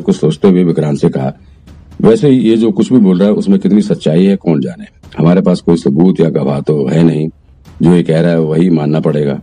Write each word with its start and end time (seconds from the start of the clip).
ने 0.00 0.04
कुछ 0.04 0.16
सोचते 0.16 0.48
हुए 0.48 0.64
विक्रांत 0.64 0.98
से 0.98 1.08
कहा, 1.08 1.32
वैसे 2.00 2.28
ही 2.28 2.38
ये 2.40 2.56
जो 2.56 2.70
कुछ 2.72 2.92
भी 2.92 2.98
बोल 2.98 3.18
रहा 3.18 3.28
है, 3.28 3.34
उसमें 3.34 3.58
कितनी 3.60 3.82
सच्चाई 3.82 4.24
है, 4.24 4.36
कौन 4.36 4.60
जाने? 4.60 4.84
हमारे 5.18 5.40
पास 5.40 5.60
कोई 5.60 5.76
सबूत 5.76 6.20
या 6.20 6.28
गवाह 6.30 6.60
तो 6.60 6.86
है 6.86 7.02
नहीं। 7.02 7.28
जो 7.82 7.94
ये 7.94 8.02
कह 8.02 8.20
रहा 8.20 8.30
है, 8.30 8.40
वही 8.40 8.70
मानना 8.70 9.00
पड़ेगा। 9.00 9.40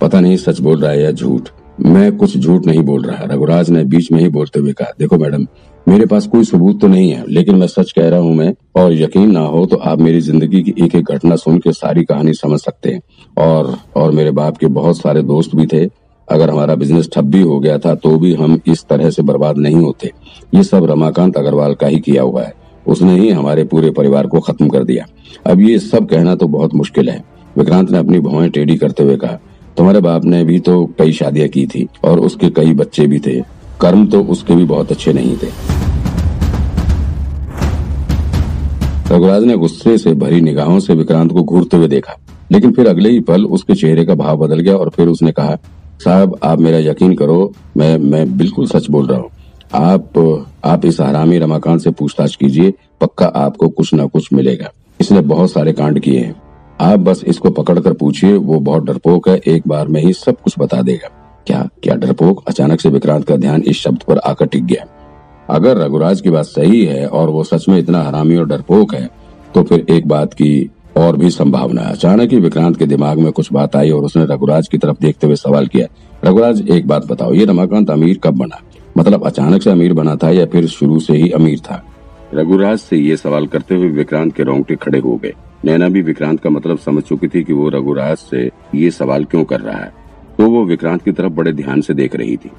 पता 0.00 0.20
नहीं 0.20 0.36
सच 0.36 0.60
बोल 0.60 0.80
रहा 0.80 0.90
है 0.90 1.02
या 1.02 1.10
झूठ। 1.12 1.48
मैं 1.80 2.16
कुछ 2.16 2.36
झूठ 2.38 2.66
नहीं 2.66 2.82
बोल 2.82 3.02
रहा। 3.02 3.24
रघुराज 3.24 3.70
ने 3.70 3.84
बीच 3.84 4.10
में 4.12 4.20
ही 4.20 4.28
बोलते 4.28 4.60
हुए 4.60 4.72
कहा, 4.72 4.92
देखो 4.98 5.18
मैडम, 5.18 5.46
मेरे 5.86 6.06
पास 6.06 6.26
कोई 6.26 6.44
सबूत 6.44 6.80
तो 6.80 6.88
नहीं 6.88 7.10
है, 7.10 7.24
लेकिन 7.28 7.56
मैं 7.56 7.66
सच 7.66 7.92
कह 7.92 8.08
रहा 8.08 8.20
हूँ 8.20 8.34
मैं, 8.34 8.52
और 8.76 8.92
यकीन 8.92 9.30
ना 9.30 9.40
हो 9.46 9.64
तो 9.66 9.76
आप 9.76 10.00
मेरी 10.00 10.20
ज़िंदगी 10.20 10.62
की 10.62 10.74
एक 10.84 10.94
एक 10.94 11.10
घटना 11.10 11.36
सुन 11.36 11.58
के 11.58 11.72
सारी 11.72 12.04
कहानी 12.04 12.34
समझ 12.34 12.60
सकते 12.60 12.90
हैं। 12.90 13.00
और 13.36 13.76
और 13.96 14.10
मेरे 14.10 14.30
बाप 14.32 14.56
के 14.56 14.66
बहुत 14.68 14.98
सारे 14.98 15.22
दोस्त 15.22 15.56
भी 15.56 15.66
थे 15.66 15.86
अगर 16.28 16.50
हमारा 16.50 16.74
बिज़नेस 16.74 17.08
ठप 17.12 17.24
भी 17.24 17.40
हो 17.40 17.58
गया 17.60 17.78
था 17.78 17.94
तो 17.94 18.18
भी 18.18 18.32
हम 18.34 18.58
इस 18.66 18.84
तरह 18.90 19.10
से 19.10 19.22
बर्बाद 19.22 19.58
नहीं 19.58 19.76
होते। 19.76 20.10
ये 20.54 20.62
सब 20.64 20.84
रमाकांत 20.90 21.36
अग्रवाल 21.36 21.74
का 21.74 21.86
ही 21.86 21.98
किया 22.00 22.22
हुआ 22.22 22.42
है। 22.42 22.52
उसने 22.86 23.18
ही 23.18 23.28
हमारे 23.30 23.64
पूरे 23.64 23.90
परिवार 23.90 24.26
को 24.26 24.40
खत्म 24.40 24.68
कर 24.68 24.84
दिया। 24.84 25.04
अब 25.46 25.60
ये 25.60 25.78
सब 25.78 26.08
कहना 26.08 26.34
तो 26.34 26.46
बहुत 26.48 26.74
मुश्किल 26.74 27.10
है। 27.10 27.22
विक्रांत 27.56 27.90
ने 27.90 27.98
अपनी 27.98 28.18
भौएँ 28.20 28.48
टेढ़ी 28.50 28.76
करते 28.76 29.02
हुए 29.02 29.16
कहा, 29.16 29.38
तुम्हारे 29.76 30.00
बाप 30.00 30.24
ने 30.24 30.44
भी 30.44 30.58
तो 30.60 30.84
कई 30.98 31.12
शादियाँ 31.12 31.48
की 31.48 31.66
थी, 31.66 31.86
और 32.04 32.20
उसके 32.20 32.50
कई 32.50 32.72
बच्चे 32.74 33.06
भी 33.06 33.18
थे। 33.18 33.40
कर्म 33.80 34.06
तो 34.06 34.22
उसके 34.24 34.54
भी 34.54 34.64
बहुत 34.64 34.90
अच्छे 34.90 35.12
नहीं 35.12 35.36
थे। 35.36 35.50
रघुराज 39.08 39.44
ने 39.44 39.56
गुस्से 39.56 39.96
से 39.98 40.12
भरी 40.14 40.40
निगाहों 40.40 40.78
से 40.80 40.94
विक्रांत 40.94 41.32
को 41.32 41.42
घूरते 41.42 41.76
हुए 41.76 41.88
देखा, 41.88 42.16
लेकिन 42.52 42.72
फिर 42.72 42.88
अगले 42.88 43.10
ही 43.10 43.20
पल 43.20 43.44
उसके 43.46 43.74
चेहरे 43.74 44.04
का 44.04 44.14
भाव 44.14 44.36
बदल 44.38 44.60
गया 44.60 44.76
और 44.76 44.90
फिर 44.90 45.08
उसने 45.08 45.32
कहा 45.32 45.56
साहब, 46.04 46.38
आप 46.42 46.60
मेरा 46.60 46.78
यकीन 46.80 47.14
करो, 47.14 47.52
मैं 47.76 47.96
मैं 48.00 48.36
बिल्कुल 48.36 48.66
सच 48.66 48.90
बोल 48.90 49.06
रहा 49.06 49.18
हूँ। 49.18 49.30
आप 49.74 50.48
आप 50.64 50.84
इस 50.84 51.00
हरामी 51.00 51.38
रमाकांत 51.38 51.80
से 51.80 51.90
पूछताछ 51.90 52.36
कीजिए, 52.36 52.72
पक्का 53.00 53.26
आपको 53.26 53.68
कुछ 53.68 53.94
न 53.94 54.06
कुछ 54.06 54.32
मिलेगा। 54.32 54.70
इसने 55.00 55.20
बहुत 55.22 55.52
सारे 55.52 55.72
कांड 55.72 55.98
किए 56.00 56.20
हैं। 56.20 56.34
आप 56.80 56.98
बस 56.98 57.22
इसको 57.26 57.50
पकड़कर 57.52 57.92
पूछिए, 57.92 58.32
वो 58.32 58.58
बहुत 58.60 58.84
डरपोक 58.84 59.28
है, 59.28 59.36
एक 59.38 59.68
बार 59.68 59.88
में 59.88 60.00
ही 60.00 60.12
सब 60.12 60.40
कुछ 60.40 60.54
बता 60.58 60.80
देगा। 60.82 61.08
क्या 61.46 61.68
क्या 61.82 61.94
डरपोक? 61.96 62.42
अचानक 62.48 62.80
से 62.80 62.88
विक्रांत 62.88 63.24
का 63.24 63.36
ध्यान 63.36 63.62
इस 63.62 63.80
शब्द 63.80 64.02
पर 64.02 64.18
आकर 64.20 64.46
टिक 64.46 64.64
गया। 64.64 64.86
अगर 65.48 65.76
रघुराज 65.76 66.20
की 66.20 66.30
बात 66.30 66.44
सही 66.44 66.84
है 66.84 67.06
और 67.06 67.30
वो 67.30 67.42
सच 67.44 67.68
में 67.68 67.78
इतना 67.78 68.02
हरामी 68.02 68.36
और 68.36 68.46
डरपोक 68.48 68.94
है 68.94 69.08
तो 69.54 69.62
फिर 69.62 69.86
एक 69.90 70.06
बात 70.08 70.34
की 70.34 70.70
और 70.96 71.16
भी 71.16 71.30
संभावना 71.30 71.82
अचानक 71.82 72.30
ही 72.30 72.40
विक्रांत 72.40 72.76
के 72.76 72.86
दिमाग 72.86 73.18
में 73.18 73.32
कुछ 73.32 73.52
बात 73.52 73.76
आई 73.76 73.90
और 73.90 74.04
उसने 74.04 74.24
रघुराज 74.24 74.68
की 74.68 74.78
तरफ़ 74.78 74.96
देखते 75.00 75.26
हुए 75.26 75.36
सवाल 75.36 75.66
किया, 75.66 75.86
रघुराज, 76.24 76.68
एक 76.68 76.88
बात 76.88 77.06
बताओ, 77.06 77.34
ये 77.34 77.44
रमाकांत 77.44 77.90
अमीर 77.90 78.18
कब 78.24 78.34
बना? 78.34 78.60
मतलब 78.98 79.26
अचानक 79.26 79.62
से 79.62 79.70
अमीर 79.70 79.92
बना 79.92 80.16
था 80.16 80.30
या 80.30 80.46
फिर 80.46 80.66
शुरू 80.66 81.00
से 81.00 81.12
ही 81.12 81.30
अमीर 81.30 81.58
था? 81.58 81.84
रघुराज 82.34 82.78
से 82.78 82.96
ये 82.96 83.16
सवाल 83.16 83.46
करते 83.46 83.74
हुए 83.74 83.88
विक्रांत 83.88 84.36
के 84.36 84.42
रोंगटे 84.42 84.76
खड़े 84.76 84.98
हो 84.98 85.16
गए। 85.16 85.32
नैना 85.64 85.88
भी 85.88 86.02
विक्रांत 86.02 86.40
का 86.40 86.50
मतलब 86.50 86.78
समझ 86.78 87.02
चुकी 87.02 87.28
थी 87.28 87.44
कि 87.44 87.52
वो 87.52 87.68
रघुराज 87.68 88.16
से 88.16 88.50
ये 88.74 88.90
सवाल 88.90 89.24
क्यों 89.24 89.44
कर 89.44 89.60
रहा 89.60 89.78
है। 89.78 89.92
तो 90.38 90.50
वो 90.50 90.64
विक्रांत 90.64 91.02
की 91.02 91.12
तरफ़ 91.12 91.32
बड़े 91.32 91.52
ध्यान 91.52 91.80
से 91.80 91.94
देख 91.94 92.16
रही 92.16 92.36
थी। 92.36 92.50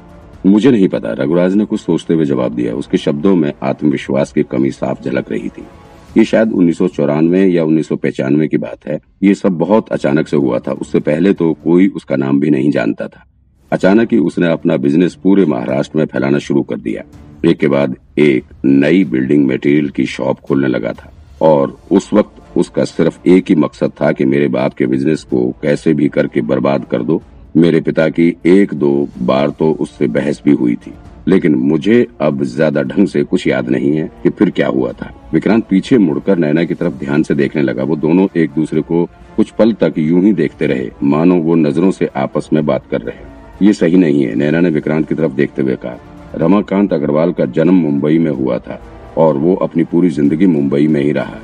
मुझे 0.45 0.71
नहीं 0.71 0.87
पता, 0.87 1.09
रघुराज 1.09 1.55
ने 1.55 1.65
कुछ 1.65 1.79
सोचते 1.79 2.13
हुए 2.13 2.25
जवाब 2.25 2.55
दिया। 2.55 2.73
उसके 2.73 2.97
शब्दों 2.97 3.35
में 3.35 3.53
आत्मविश्वास 3.63 4.31
की 4.31 4.43
कमी 4.43 4.71
साफ़ 4.71 5.03
झलक 5.03 5.31
रही 5.31 5.49
थी। 5.49 5.63
ये 6.17 6.23
शायद 6.25 6.51
उन्नीस 6.53 6.77
सौ 6.77 6.87
चौरानवे 6.87 7.45
या 7.45 7.63
उन्नीस 7.63 7.87
की 7.91 8.57
बात 8.57 8.87
है। 8.87 8.99
ये 9.23 9.33
सब 9.33 9.57
बहुत 9.57 9.89
अचानक 9.89 10.27
से 10.27 10.37
हुआ 10.37 10.59
था। 10.59 10.71
उससे 10.71 10.99
पहले 10.99 11.33
तो 11.33 11.53
कोई 11.53 11.87
उसका 11.87 12.15
नाम 12.15 12.39
भी 12.39 12.49
नहीं 12.49 12.71
जानता 12.71 13.07
था। 13.07 13.25
अचानक 13.71 14.13
ही 14.13 14.17
उसने 14.19 14.47
अपना 14.47 14.77
बिज़नेस 14.77 15.15
पूरे 15.15 15.45
महाराष्ट्र 15.45 15.97
में 15.97 16.05
फैलाना 16.05 16.39
शुरू 16.39 16.63
कर 16.63 16.77
दिया। 16.77 17.03
एक 17.49 17.57
के 17.57 17.67
बाद 17.67 17.95
एक 18.17 18.43
नई 18.65 19.03
बिल्डिंग 19.03 19.45
मटेरियल 19.47 19.89
की 19.89 20.05
शॉप 20.05 20.39
खोलने 20.39 20.67
लगा 20.67 20.93
था। 20.93 21.11
और 21.41 21.77
उस 21.91 22.09
वक्त 22.13 22.57
उसका 22.57 22.83
सिर्फ़ 22.85 23.27
एक 23.27 23.45
ही 23.49 23.55
मकसद 23.55 23.91
था 24.01 24.11
कि 24.11 24.25
मेरे 24.25 24.47
बाप 24.47 24.73
के 24.73 24.85
बिज़नेस 24.85 25.23
को 25.23 25.49
कैसे 25.61 25.93
भी 25.93 26.09
करके 26.09 26.41
बर्बाद 26.41 26.85
कर 26.85 27.03
दो। 27.03 27.21
मेरे 27.57 27.81
पिता 27.81 28.07
की 28.09 28.27
एक 28.45 28.73
दो 28.73 29.09
बार 29.21 29.49
तो 29.49 29.71
उससे 29.71 30.07
बहस 30.07 30.41
भी 30.45 30.51
हुई 30.51 30.75
थी। 30.75 30.93
लेकिन 31.27 31.55
मुझे 31.55 32.05
अब 32.21 32.43
ज़्यादा 32.45 32.81
ढंग 32.83 33.07
से 33.07 33.23
कुछ 33.23 33.47
याद 33.47 33.69
नहीं 33.69 33.95
है 33.95 34.09
कि 34.23 34.29
फिर 34.29 34.49
क्या 34.51 34.67
हुआ 34.67 34.91
था। 34.91 35.11
विक्रांत 35.33 35.65
पीछे 35.69 35.97
मुड़कर 35.97 36.37
नैना 36.37 36.63
की 36.63 36.73
तरफ़ 36.73 36.93
ध्यान 36.95 37.23
से 37.23 37.35
देखने 37.35 37.61
लगा। 37.61 37.83
वो 37.83 37.95
दोनों 37.97 38.27
एक 38.37 38.51
दूसरे 38.51 38.81
को 38.81 39.05
कुछ 39.35 39.51
पल 39.51 39.73
तक 39.73 39.93
यूँ 39.97 40.21
ही 40.23 40.33
देखते 40.33 40.67
रहे। 40.67 40.89
मानो 41.03 41.35
वो 41.37 41.55
नज़रों 41.57 41.91
से 41.91 42.09
आपस 42.15 42.49
में 42.53 42.65
बात 42.65 42.87
कर 42.91 43.01
रहे 43.01 43.31
ये 43.61 43.73
सही 43.73 43.97
नहीं 43.97 44.23
है, 44.23 44.35
नैना 44.35 44.59
ने 44.59 44.69
विक्रांत 44.69 45.07
की 45.09 45.15
तरफ़ 45.15 45.31
देखते 45.33 45.61
हुए 45.61 45.75
कहा। 45.75 45.97
रमाकांत 46.35 46.93
अग्रवाल 46.93 47.31
का 47.31 47.45
जन्म 47.47 47.73
मुंबई 47.75 48.17
में 48.19 48.31
हुआ 48.31 48.57
था 48.59 48.79
और 49.17 49.37
वो 49.37 49.55
अपनी 49.55 49.83
पूरी 49.85 50.09
ज़िंदगी 50.09 50.47
मुंबई 50.47 50.87
में 50.87 51.01
ही 51.01 51.11
रहा। 51.11 51.39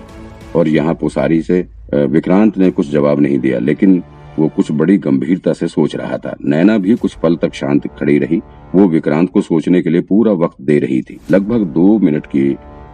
और 0.55 0.67
यहाँ 0.67 0.93
पुसारी 0.95 1.41
से 1.41 1.67
विक्रांत 1.93 2.57
ने 2.57 2.69
कुछ 2.71 2.89
जवाब 2.91 3.19
नहीं 3.19 3.37
दिया, 3.39 3.59
लेकिन 3.59 4.01
वो 4.39 4.47
कुछ 4.47 4.71
बड़ी 4.71 4.97
गंभीरता 4.97 5.53
से 5.53 5.67
सोच 5.67 5.95
रहा 5.95 6.17
था। 6.17 6.35
नैना 6.43 6.77
भी 6.77 6.95
कुछ 6.95 7.13
पल 7.15 7.35
तक 7.35 7.53
शांत 7.53 7.87
खड़ी 7.99 8.17
रही 8.19 8.41
वो 8.75 8.87
विक्रांत 8.87 9.29
को 9.31 9.41
सोचने 9.41 9.81
के 9.81 9.89
लिए 9.89 10.01
पूरा 10.01 10.31
वक्त 10.35 10.61
दे 10.61 10.77
रही 10.79 11.01
थी। 11.01 11.19
लगभग 11.31 11.65
दो 11.73 11.97
मिनट 11.99 12.25
की 12.25 12.51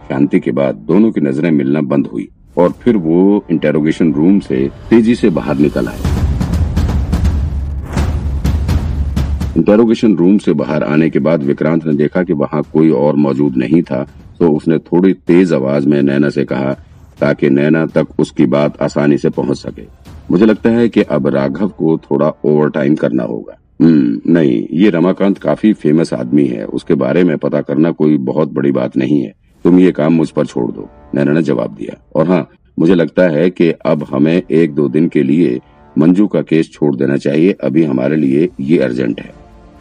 शांति 0.08 0.40
के 0.40 0.50
बाद 0.52 0.74
दोनों 0.88 1.10
की 1.12 1.20
नज़रें 1.20 1.50
मिलना 1.50 1.80
बंद 1.84 2.06
हुई 2.06 2.28
और 2.58 2.70
फिर 2.82 2.96
वो 2.96 3.44
इंटेरोगेशन 3.50 4.12
रूम 4.12 4.38
से 4.40 4.68
तेज़ी 4.90 5.14
से 5.14 5.30
बाहर 5.30 5.58
निकल 5.58 5.88
आए। 5.88 6.14
इंटेरोगेशन 9.56 10.16
रूम 10.16 10.38
से 10.38 10.52
बाहर 10.54 10.82
आने 10.84 11.10
के 11.10 11.18
बाद 11.18 11.42
विक्रांत 11.42 11.86
ने 11.86 11.94
देखा 11.94 12.22
कि 12.22 12.32
वहाँ 12.34 12.62
कोई 12.72 12.90
और 12.92 13.16
मौजूद 13.16 13.56
नहीं 13.56 13.82
था 13.82 14.06
तो 14.38 14.50
उसने 14.52 14.78
थोड़ी 14.78 15.12
तेज 15.26 15.52
आवाज़ 15.52 15.88
में 15.88 16.00
नैना 16.02 16.30
से 16.30 16.44
कहा, 16.44 16.72
ताकि 17.20 17.50
नैना 17.50 17.84
तक 17.86 18.20
उसकी 18.20 18.46
बात 18.46 18.82
आसानी 18.82 19.18
से 19.18 19.30
पहुँच 19.30 19.58
सके। 19.58 19.86
मुझे 20.30 20.46
लगता 20.46 20.70
है 20.70 20.88
कि 20.88 21.02
अब 21.02 21.26
राघव 21.26 21.68
को 21.68 21.96
थोड़ा 22.00 22.32
ओवर 22.44 22.70
टाइम 22.70 22.94
करना 22.94 23.22
होगा। 23.22 23.58
नहीं, 23.82 24.66
ये 24.72 24.90
रमाकांत 24.90 25.38
काफ़ी 25.38 25.72
फ़ेमस 25.72 26.12
आदमी 26.14 26.44
है। 26.44 26.64
उसके 26.64 26.94
बारे 26.94 27.24
में 27.24 27.38
पता 27.38 27.60
करना 27.60 27.90
कोई 27.90 28.16
बहुत 28.16 28.52
बड़ी 28.52 28.72
बात 28.72 28.96
नहीं 28.96 29.20
है। 29.20 29.34
तुम 29.64 29.80
ये 29.80 29.92
काम 29.92 30.12
मुझ 30.12 30.30
पर 30.30 30.46
छोड़ 30.46 30.72
दो। 30.72 30.88
नैना 31.14 31.32
ने 31.32 31.42
जवाब 31.42 31.74
दिया। 31.74 32.04
और 32.14 32.28
हाँ 32.28 32.48
मुझे 32.78 32.94
लगता 32.94 33.28
है 33.28 33.50
कि 33.50 33.70
अब 33.70 34.06
हमें 34.10 34.42
एक 34.50 34.74
दो 34.74 34.88
दिन 34.88 35.08
के 35.08 35.22
लिए 35.22 35.60
मंजू 35.98 36.26
का 36.26 36.42
केस 36.42 36.70
छोड़ 36.72 36.96
देना 36.96 37.16
चाहिए। 37.16 37.52
अभी 37.52 37.84
हमारे 37.84 38.16
लिए 38.16 38.48
ये 38.60 38.78
अर्जेंट 38.78 39.20
है। 39.20 39.32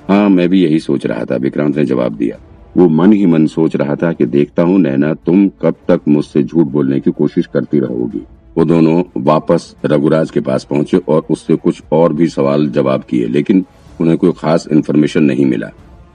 हाँ 0.09 0.29
मैं 0.29 0.49
भी 0.49 0.63
यही 0.63 0.79
सोच 0.79 1.05
रहा 1.05 1.25
था। 1.25 1.35
विक्रांत 1.35 1.77
ने 1.77 1.85
जवाब 1.85 2.15
दिया। 2.15 2.39
वो 2.77 2.89
मन 2.89 3.13
ही 3.13 3.25
मन 3.25 3.47
सोच 3.47 3.75
रहा 3.75 3.95
था 3.95 4.13
कि 4.13 4.25
देखता 4.25 4.63
हूँ 4.63 4.79
नैना, 4.79 5.13
तुम 5.13 5.47
कब 5.47 5.75
तक 5.87 6.01
मुझसे 6.07 6.43
झूठ 6.43 6.65
बोलने 6.65 6.99
की 6.99 7.11
कोशिश 7.11 7.45
करती 7.45 7.79
रहोगी। 7.79 8.21
वो 8.57 8.65
दोनों 8.65 9.03
वापस 9.17 9.75
रघुराज 9.85 10.31
के 10.31 10.39
पास 10.39 10.63
पहुँचे 10.63 10.97
और 10.97 11.25
उससे 11.29 11.55
कुछ 11.55 11.83
और 11.91 12.13
भी 12.13 12.27
सवाल 12.27 12.67
जवाब 12.67 13.03
किए। 13.09 13.27
लेकिन 13.27 13.65
उन्हें 14.01 14.17
कोई 14.17 14.31
खास 14.37 14.67
इन्फॉर्मेशन 14.71 15.23
नहीं 15.23 15.45
मिला। 15.45 15.67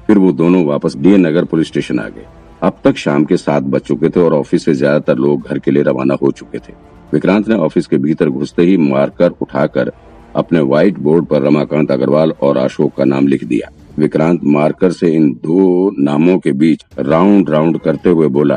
फिर 0.07 0.19
वो 0.19 0.33
दोनों 0.35 0.65
वापस 0.67 0.97
डी 0.97 1.17
नगर 1.19 1.45
पुलिस 1.45 1.67
स्टेशन 1.67 1.99
आ 1.99 2.09
गए। 2.09 2.27
अब 2.63 2.81
तक 2.85 2.97
शाम 2.97 3.25
के 3.25 3.37
सात 3.37 3.63
बज 3.65 3.81
चुके 3.81 4.09
थे 4.09 4.21
और 4.21 4.35
ऑफ़िस 4.35 4.65
से 4.65 4.75
ज़्यादातर 4.75 5.19
लोग 5.19 5.49
घर 5.49 5.59
के 5.59 5.71
लिए 5.71 5.83
रवाना 5.83 6.15
हो 6.23 6.31
चुके 6.33 6.59
थे। 6.59 6.73
विक्रांत 7.13 7.49
ने 7.49 7.55
ऑफ़िस 7.57 7.87
के 7.87 7.99
भीतर 7.99 8.29
घुसते 8.29 8.63
ही 8.63 8.77
मार्कर 8.79 9.31
उठाकर 9.43 9.93
अपने 10.37 10.61
व्हाइट 10.63 10.99
बोर्ड 10.99 11.27
पर 11.27 11.43
रमाकांत 11.43 11.91
अग्रवाल 11.91 12.33
और 12.43 12.57
अशोक 12.57 12.95
का 12.97 13.05
नाम 13.05 13.27
लिख 13.27 13.45
दिया। 13.45 13.71
विक्रांत 13.99 14.41
मार्कर 14.47 14.93
से 14.93 15.09
इन 15.09 15.31
दो 15.45 15.91
नामों 15.99 16.39
के 16.39 16.53
बीच 16.55 16.85
राउंड 16.99 17.51
राउंड 17.51 17.79
करते 17.81 18.11
हुए 18.11 18.29
बोला, 18.29 18.57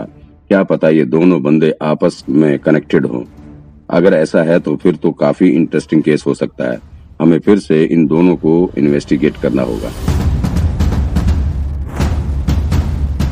क्या 0.49 0.63
पता 0.63 0.89
ये 0.89 1.05
दोनों 1.05 1.41
बंदे 1.43 1.73
आपस 1.81 2.23
में 2.29 2.57
कनेक्टेड 2.59 3.05
हों? 3.05 3.23
अगर 3.89 4.13
ऐसा 4.13 4.43
है 4.43 4.59
तो 4.59 4.75
फिर 4.75 4.95
तो 4.95 5.11
काफ़ी 5.13 5.49
इंटरेस्टिंग 5.49 6.03
केस 6.03 6.23
हो 6.27 6.33
सकता 6.33 6.71
है। 6.71 6.79
हमें 7.23 7.39
फिर 7.39 7.59
से 7.59 7.83
इन 7.83 8.07
दोनों 8.07 8.35
को 8.35 8.71
इन्वेस्टिगेट 8.77 9.37
करना 9.37 9.61
होगा। 9.61 9.91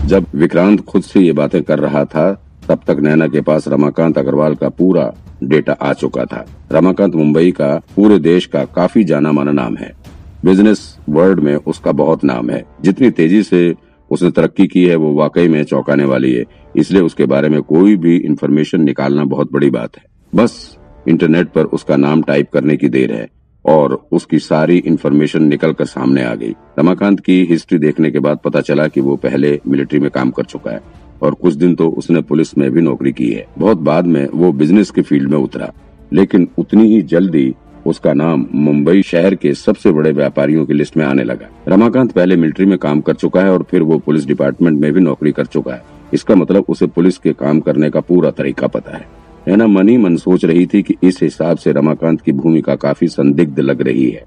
जब 0.05 0.25
विक्रांत 0.35 0.85
खुद 0.85 1.01
से 1.01 1.19
ये 1.19 1.31
बातें 1.31 1.63
कर 1.63 1.79
रहा 1.79 2.05
था, 2.05 2.43
तब 2.69 2.79
तक 2.87 2.97
नैना 2.99 3.27
के 3.27 3.41
पास 3.41 3.67
रमाकांत 3.67 4.17
अग्रवाल 4.17 4.55
का 4.55 4.69
पूरा 4.69 5.13
डेटा 5.43 5.73
आ 5.73 5.93
चुका 5.93 6.25
था। 6.25 6.45
रमाकांत 6.71 7.15
मुंबई 7.15 7.51
का, 7.51 7.81
पूरे 7.95 8.19
देश 8.19 8.45
का 8.45 8.65
काफ़ी 8.65 9.03
जाना 9.03 9.31
माना 9.31 9.51
नाम 9.51 9.75
है। 9.75 9.91
बिज़नेस 10.45 10.97
वर्ल्ड 11.09 11.39
में 11.39 11.55
उसका 11.55 11.91
बहुत 11.91 12.23
नाम 12.23 12.49
है। 12.49 12.63
जितनी 12.83 13.09
तेज़ी 13.09 13.43
से 13.43 13.75
उसने 14.11 14.31
तरक्की 14.31 14.67
की 14.67 14.85
है, 14.85 14.95
वो 14.95 15.13
वाकई 15.13 15.47
में 15.47 15.63
चौंकाने 15.63 16.05
वाली 16.05 16.33
है। 16.33 16.45
इसलिए 16.75 17.01
उसके 17.01 17.25
बारे 17.25 17.49
में 17.49 17.61
कोई 17.61 17.95
भी 17.95 18.17
इंफॉर्मेशन 18.17 18.81
निकालना 18.81 19.23
बहुत 19.23 19.53
बड़ी 19.53 19.69
बात 19.69 19.97
है। 19.97 20.03
बस 20.35 20.77
इंटरनेट 21.07 21.47
पर 21.47 21.63
उसका 21.63 21.95
नाम 21.95 22.21
टाइप 22.21 22.49
करने 22.53 22.77
की 22.77 22.89
देर 22.89 23.13
है। 23.13 23.27
और 23.65 23.93
उसकी 24.11 24.39
सारी 24.39 24.77
इन्फॉर्मेशन 24.77 25.43
निकल 25.43 25.73
कर 25.73 25.85
सामने 25.85 26.23
आ 26.23 26.33
गई। 26.35 26.53
रमाकांत 26.79 27.19
की 27.19 27.43
हिस्ट्री 27.45 27.79
देखने 27.79 28.11
के 28.11 28.19
बाद 28.19 28.39
पता 28.43 28.61
चला 28.61 28.87
कि 28.87 29.01
वो 29.01 29.15
पहले 29.17 29.59
मिलिट्री 29.67 29.99
में 29.99 30.09
काम 30.11 30.31
कर 30.31 30.45
चुका 30.45 30.71
है 30.71 30.81
और 31.21 31.33
कुछ 31.33 31.53
दिन 31.53 31.75
तो 31.75 31.89
उसने 31.89 32.21
पुलिस 32.21 32.57
में 32.57 32.69
भी 32.71 32.81
नौकरी 32.81 33.11
की 33.11 33.31
है। 33.31 33.45
बहुत 33.57 33.77
बाद 33.79 34.05
में 34.05 34.27
वो 34.27 34.51
बिज़नेस 34.53 34.91
के 34.91 35.01
फ़ील्ड 35.01 35.31
में 35.31 35.37
उतरा, 35.37 35.71
लेकिन 36.13 36.47
उतनी 36.57 36.87
ही 36.87 37.01
जल्दी 37.03 37.53
उसका 37.85 38.13
नाम 38.13 38.45
मुंबई 38.55 39.01
शहर 39.01 39.35
के 39.35 39.53
सबसे 39.53 39.91
बड़े 39.91 40.11
व्यापारियों 40.11 40.65
की 40.65 40.73
लिस्ट 40.73 40.97
में 40.97 41.05
आने 41.05 41.23
लगा। 41.23 41.47
रमाकांत 41.67 42.11
पहले 42.11 42.35
मिलिट्री 42.35 42.65
में 42.65 42.77
काम 42.77 43.01
कर 43.01 43.13
चुका 43.13 43.41
है 43.41 43.51
और 43.51 43.63
फिर 43.63 43.81
वो 43.81 43.97
पुलिस 43.99 44.25
डिपार्टमेंट 44.25 44.79
में 44.79 44.91
भी 44.93 44.99
नौकरी 44.99 45.31
कर 45.31 45.45
चुका 45.45 45.73
है। 45.73 45.83
इसका 46.13 46.35
मतलब 46.35 46.65
उसे 46.69 46.87
पुलिस 46.87 47.17
के 47.17 47.33
काम 47.33 47.59
करने 47.59 47.89
का 47.89 47.99
पूरा 47.99 48.31
तरीका 48.31 48.67
पता 48.67 48.97
है। 48.97 49.05
नैना 49.47 49.65
मनी 49.67 49.95
मन 49.97 50.15
सोच 50.17 50.43
रही 50.45 50.65
थी 50.65 50.81
कि 50.83 50.95
इस 51.03 51.19
हिसाब 51.21 51.57
से 51.57 51.71
रमाकांत 51.71 52.21
की 52.21 52.31
भूमिका 52.31 52.75
काफ़ी 52.75 53.07
संदिग्ध 53.07 53.59
लग 53.59 53.81
रही 53.81 54.09
है। 54.09 54.23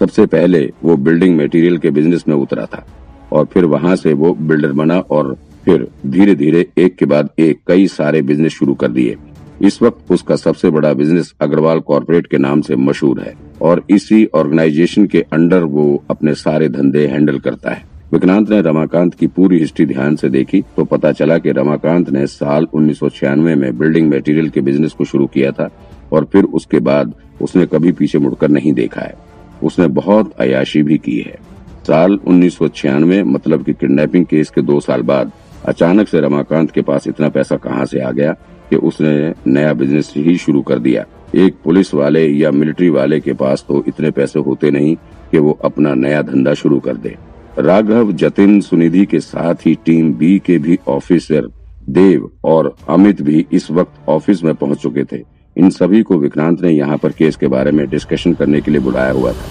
सबसे 0.00 0.26
पहले 0.26 0.60
वो 0.82 0.96
बिल्डिंग 0.96 1.36
मटेरियल 1.38 1.78
के 1.78 1.90
बिज़नेस 1.90 2.24
में 2.28 2.34
उतरा 2.34 2.66
था 2.66 2.84
और 3.32 3.44
फिर 3.44 3.64
वहाँ 3.64 3.96
से 3.96 4.12
वो 4.12 4.32
बिल्डर 4.34 4.72
बना 4.72 4.98
और 5.00 5.36
फिर 5.64 5.86
धीरे 6.06 6.34
धीरे 6.34 6.66
एक 6.78 6.96
के 6.96 7.04
बाद 7.04 7.30
एक 7.38 7.60
कई 7.66 7.86
सारे 7.88 8.22
बिज़नेस 8.22 8.52
शुरू 8.52 8.74
कर 8.74 8.88
दिए। 8.88 9.16
इस 9.62 9.80
वक्त 9.82 10.12
उसका 10.12 10.36
सबसे 10.36 10.70
बड़ा 10.70 10.92
बिज़नेस 10.92 11.34
अग्रवाल 11.40 11.80
कॉरपोरेट 11.80 12.26
के 12.26 12.38
नाम 12.38 12.60
से 12.60 12.76
मशहूर 12.76 13.20
है 13.20 13.34
और 13.62 13.84
इसी 13.90 14.24
ऑर्गेनाइजेशन 14.34 15.06
के 15.06 15.24
अंडर 15.32 15.64
वो 15.64 16.02
अपने 16.10 16.34
सारे 16.34 16.68
धंधे 16.68 17.06
हैंडल 17.06 17.38
करता 17.38 17.70
है। 17.70 17.84
विक्रांत 18.12 18.50
ने 18.50 18.60
रमाकांत 18.62 19.14
की 19.14 19.26
पूरी 19.26 19.58
हिस्ट्री 19.58 19.84
ध्यान 19.86 20.16
से 20.16 20.28
देखी 20.28 20.60
तो 20.76 20.84
पता 20.84 21.10
चला 21.12 21.38
कि 21.38 21.52
रमाकांत 21.52 22.10
ने 22.10 22.26
साल 22.26 22.66
उन्नीस 22.74 22.98
सौ 22.98 23.08
छियानवे 23.08 23.54
में 23.54 23.78
बिल्डिंग 23.78 24.12
मटेरियल 24.12 24.50
के 24.50 24.60
बिज़नेस 24.60 24.92
को 24.92 25.04
शुरू 25.04 25.26
किया 25.26 25.50
था 25.52 25.68
और 26.12 26.24
फिर 26.24 26.44
उसके 26.54 26.80
बाद 26.80 27.14
उसने 27.42 27.66
कभी 27.66 27.92
पीछे 27.92 28.18
मुड़कर 28.18 28.48
नहीं 28.48 28.72
देखा 28.72 29.00
है। 29.00 29.14
उसने 29.62 29.86
बहुत 29.88 30.32
अयाशी 30.38 30.82
भी 30.82 30.98
की 30.98 31.18
है। 31.18 31.38
साल 31.86 32.18
उन्नीस 32.26 32.56
सौ 32.58 32.68
छियानवे 32.68 33.22
मतलब 33.24 33.64
कि 33.64 33.72
किडनैपिंग 33.72 34.26
केस 34.26 34.50
के 34.50 34.62
दो 34.62 34.80
साल 34.80 35.02
बाद, 35.02 35.32
अचानक 35.64 36.08
से 36.08 36.20
रमाकांत 36.20 36.70
के 36.70 36.82
पास 36.82 37.08
इतना 37.08 37.28
पैसा 37.28 37.56
कहाँ 37.56 37.84
से 37.86 38.00
आ 38.00 38.10
गया 38.10 38.32
कि 38.70 38.76
उसने 38.76 39.34
नया 39.46 39.72
बिज़नेस 39.74 40.12
ही 40.16 40.36
शुरू 40.38 40.62
कर 40.62 40.78
दिया। 40.78 41.04
एक 41.34 41.56
पुलिस 41.64 41.94
वाले 41.94 42.26
या 42.28 42.50
मिलिट्री 42.50 42.88
वाले 42.90 43.20
के 43.20 43.32
पास 43.34 43.64
तो 43.68 43.84
इतने 43.88 44.10
पैसे 44.10 44.40
होते 44.40 44.70
नहीं 44.70 44.96
कि 45.30 45.38
वो 45.38 45.58
अपना 45.64 45.94
नया 45.94 46.22
धंधा 46.22 46.54
शुरू 46.54 46.78
कर 46.80 46.96
दे। 46.96 47.16
राघव, 47.58 48.12
जतिन, 48.12 48.60
सुनिधि 48.60 49.04
के 49.06 49.20
साथ 49.20 49.54
ही 49.66 49.74
टीम 49.74 50.12
बी 50.14 50.38
के 50.38 50.58
भी 50.58 50.78
ऑफिसर 50.88 51.48
देव 51.88 52.30
और 52.44 52.76
अमित 52.88 53.22
भी 53.22 53.46
इस 53.52 53.70
वक्त 53.70 54.08
ऑफ़िस 54.08 54.44
में 54.44 54.54
पहुँच 54.54 54.78
चुके 54.78 55.04
थे। 55.04 55.22
इन 55.56 55.70
सभी 55.70 56.02
को 56.02 56.18
विक्रांत 56.18 56.62
ने 56.62 56.70
यहाँ 56.70 56.98
पर 56.98 57.12
केस 57.12 57.36
के 57.36 57.46
बारे 57.46 57.72
में 57.72 57.88
डिस्कशन 57.90 58.34
करने 58.34 58.60
के 58.60 58.70
लिए 58.70 58.80
बुलाया 58.80 59.10
हुआ 59.10 59.32
था। 59.32 59.48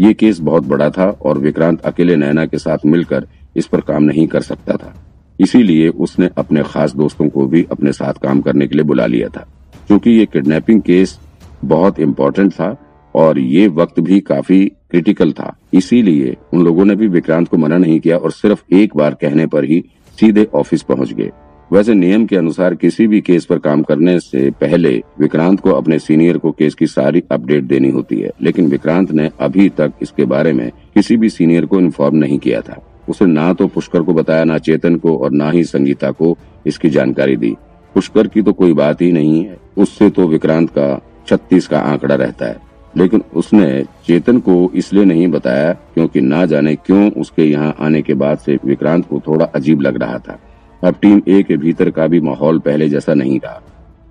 ये 0.00 0.14
केस 0.14 0.40
बहुत 0.40 0.64
बड़ा 0.64 0.90
था 0.90 1.08
और 1.22 1.38
विक्रांत 1.38 1.80
अकेले 1.80 2.16
नैना 2.16 2.46
के 2.46 2.58
साथ 2.58 2.78
मिलकर 2.86 3.26
इस 3.56 3.66
पर 3.66 3.80
काम 3.80 4.02
नहीं 4.02 4.26
कर 4.26 4.40
सकता 4.40 4.76
था। 4.76 4.94
इसीलिए 5.40 5.88
उसने 5.88 6.30
अपने 6.38 6.62
खास 6.62 6.94
दोस्तों 6.94 7.28
को 7.28 7.46
भी 7.46 7.66
अपने 7.72 7.92
साथ 7.92 8.12
काम 8.12 8.40
करने 8.40 8.66
के 8.66 8.74
लिए 8.74 8.84
बुला 8.84 9.06
लिया 9.06 9.28
था। 9.28 9.46
क्योंकि 9.86 10.10
ये 10.10 10.26
किडनैपिंग 10.26 10.82
केस 10.82 11.18
बहुत 11.64 12.00
इम्पोर्टेंट 12.00 12.52
था 12.52 12.76
और 13.16 13.38
ये 13.38 13.66
वक्त 13.68 14.00
भी 14.00 14.20
काफ़ी 14.20 14.64
क्रिटिकल 14.90 15.32
था। 15.32 15.56
इसीलिए 15.74 16.36
उन 16.54 16.64
लोगों 16.64 16.84
ने 16.84 16.96
भी 16.96 17.06
विक्रांत 17.06 17.48
को 17.48 17.56
मना 17.56 17.78
नहीं 17.78 17.98
किया 18.00 18.16
और 18.16 18.32
सिर्फ़ 18.32 18.74
एक 18.74 18.96
बार 18.96 19.14
कहने 19.14 19.46
पर 19.46 19.64
ही 19.64 19.84
सीधे 20.18 20.46
ऑफ़िस 20.54 20.82
पहुँच 20.82 21.12
गए। 21.12 21.30
वैसे 21.70 21.94
नियम 21.94 22.26
के 22.26 22.36
अनुसार 22.36 22.74
किसी 22.74 23.06
भी 23.06 23.20
केस 23.20 23.44
पर 23.44 23.58
काम 23.58 23.82
करने 23.82 24.18
से 24.20 24.50
पहले 24.50 24.90
विक्रांत 25.20 25.60
को 25.60 25.70
अपने 25.70 25.98
सीनियर 25.98 26.38
को 26.38 26.50
केस 26.52 26.74
की 26.74 26.86
सारी 26.86 27.22
अपडेट 27.30 27.64
देनी 27.64 27.90
होती 27.90 28.20
है, 28.20 28.30
लेकिन 28.42 28.66
विक्रांत 28.66 29.12
ने 29.12 29.30
अभी 29.40 29.68
तक 29.68 29.92
इसके 30.02 30.24
बारे 30.24 30.52
में 30.52 30.70
किसी 30.94 31.16
भी 31.16 31.30
सीनियर 31.30 31.66
को 31.66 31.80
इन्फॉर्म 31.80 32.16
नहीं 32.16 32.38
किया 32.38 32.60
था। 32.60 32.82
उसे 33.08 33.26
ना 33.26 33.52
तो 33.52 33.66
पुष्कर 33.66 34.02
को 34.02 34.14
बताया, 34.14 34.44
ना 34.44 34.58
चेतन 34.58 34.96
को 34.96 35.16
और 35.18 35.32
ना 35.32 35.50
ही 35.50 35.64
संगीता 35.64 36.10
को 36.10 36.36
इसकी 36.66 36.90
जानकारी 36.90 37.36
दी। 37.36 37.54
पुष्कर 37.94 38.28
की 38.28 38.42
तो 38.42 38.52
कोई 38.52 38.72
बात 38.72 39.02
ही 39.02 39.10
नहीं 39.12 39.44
है। 39.44 39.58
उससे 39.78 40.10
तो 40.10 40.26
विक्रांत 40.28 40.70
का 40.70 41.00
छत्तीस 41.28 41.66
का 41.68 41.78
आंकड़ा 41.78 42.14
रहता 42.14 42.46
है। 42.46 42.65
लेकिन 42.96 43.22
उसने 43.34 43.84
चेतन 44.06 44.38
को 44.38 44.70
इसलिए 44.74 45.04
नहीं 45.04 45.28
बताया 45.28 45.72
क्योंकि 45.72 46.20
ना 46.20 46.44
जाने 46.46 46.74
क्यों 46.76 47.10
उसके 47.12 47.44
यहाँ 47.44 47.74
आने 47.80 48.02
के 48.02 48.14
बाद 48.14 48.38
से 48.38 48.58
विक्रांत 48.64 49.08
को 49.08 49.20
थोड़ा 49.26 49.46
अजीब 49.46 49.80
लग 49.80 50.02
रहा 50.02 50.18
था। 50.18 50.38
अब 50.82 50.94
टीम 51.02 51.22
ए 51.28 51.42
के 51.42 51.56
भीतर 51.56 51.90
का 51.90 52.06
भी 52.06 52.20
माहौल 52.20 52.58
पहले 52.58 52.88
जैसा 52.88 53.14
नहीं 53.14 53.40
रहा। 53.40 53.62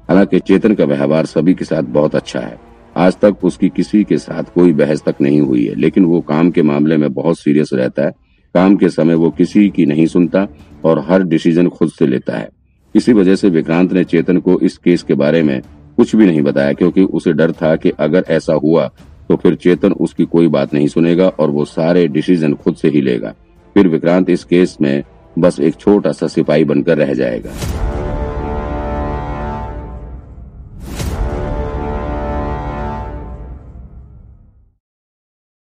हालाँकि 0.09 0.39
चेतन 0.39 0.73
का 0.73 0.85
व्यवहार 0.85 1.25
सभी 1.25 1.53
के 1.53 1.65
साथ 1.65 1.83
बहुत 1.83 2.15
अच्छा 2.15 2.39
है। 2.39 2.57
आज 2.97 3.17
तक 3.17 3.43
उसकी 3.43 3.69
किसी 3.69 4.03
के 4.03 4.17
साथ 4.17 4.43
कोई 4.43 4.73
बहस 4.73 5.03
तक 5.03 5.15
नहीं 5.21 5.41
हुई 5.41 5.65
है, 5.65 5.75
लेकिन 5.75 6.05
वो 6.05 6.21
काम 6.21 6.51
के 6.51 6.61
मामले 6.61 6.97
में 6.97 7.13
बहुत 7.13 7.39
सीरियस 7.39 7.69
रहता 7.73 8.05
है। 8.05 8.11
काम 8.55 8.75
के 8.75 8.89
समय 8.89 9.15
वो 9.15 9.29
किसी 9.29 9.69
की 9.69 9.85
नहीं 9.85 10.05
सुनता 10.05 10.47
और 10.85 10.99
हर 10.99 11.23
डिसीज़न 11.23 11.69
खुद 11.69 11.89
से 11.89 12.07
लेता 12.07 12.37
है। 12.37 12.49
इसी 12.95 13.13
वजह 13.13 13.35
से 13.35 13.49
विक्रांत 13.49 13.93
ने 13.93 14.03
चेतन 14.03 14.37
को 14.37 14.59
इस 14.59 14.77
केस 14.77 15.03
के 15.03 15.13
बारे 15.13 15.43
में 15.43 15.61
कुछ 15.97 16.15
भी 16.15 16.25
नहीं 16.25 16.41
बताया, 16.41 16.73
क्योंकि 16.73 17.03
उसे 17.03 17.33
डर 17.33 17.51
था 17.51 17.75
कि 17.75 17.91
अगर 17.99 18.25
ऐसा 18.29 18.53
हुआ 18.55 18.87
तो 19.29 19.35
फिर 19.35 19.55
चेतन 19.55 19.91
उसकी 19.91 20.25
कोई 20.25 20.47
बात 20.47 20.73
नहीं 20.73 20.87
सुनेगा 20.87 21.27
और 21.29 21.49
वो 21.49 21.65
सारे 21.65 22.07
डिसीज़न 22.07 22.53
खुद 22.55 22.75
से 22.75 22.89
ही 22.89 23.01
लेगा। 23.01 23.33
फिर 23.75 23.87
विक्रांत 23.87 24.29
इस 24.29 24.43
केस 24.43 24.77
में 24.81 25.03
बस 25.35 25.59
एक 25.59 25.75
छोटा 25.75 26.11
सा 26.11 26.27
सिपाही 26.27 26.63
बनकर 26.63 26.97
रह 26.97 27.13
जाएगा। 27.13 27.51